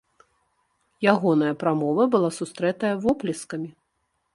Ягоная 1.13 1.51
прамова 1.65 2.09
была 2.17 2.29
сустрэтая 2.41 2.95
воплескамі. 3.05 3.69